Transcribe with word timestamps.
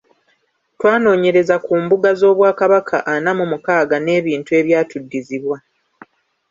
Twanoonyereza 0.77 1.55
ku 1.65 1.73
mbuga 1.83 2.09
z’Obwakabaka 2.19 2.97
ana 3.13 3.31
mu 3.39 3.45
mukaaga 3.51 3.95
n’ebintu 4.05 4.51
ebyatuddizibwa. 4.59 5.57